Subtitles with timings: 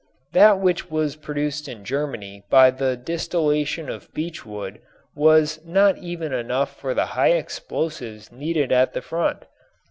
[0.33, 4.81] That which was produced in Germany by the distillation of beech wood
[5.15, 9.45] was not even enough for the high explosives needed at the front.